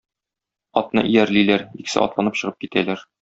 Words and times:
Атны 0.81 1.03
иярлиләр, 1.09 1.65
икесе 1.83 2.03
атланып 2.07 2.41
чыгып 2.41 2.59
китәләр. 2.65 3.05